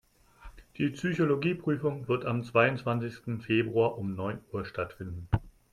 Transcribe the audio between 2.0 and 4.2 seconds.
wird am zweiundzwanzigsten Februar um